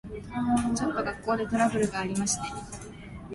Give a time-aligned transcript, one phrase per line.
[0.75, 2.41] ちょっと学校でトラブルがありまして。